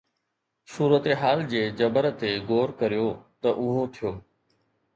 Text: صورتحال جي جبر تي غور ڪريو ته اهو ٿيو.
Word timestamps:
صورتحال 0.75 1.43
جي 1.51 1.61
جبر 1.81 2.09
تي 2.23 2.31
غور 2.49 2.75
ڪريو 2.81 3.07
ته 3.41 3.55
اهو 3.63 3.83
ٿيو. 3.95 4.17